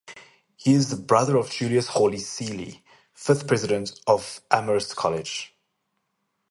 [0.55, 2.81] He is the brother of Julius Hawley Seelye,
[3.13, 5.55] fifth president of Amherst College.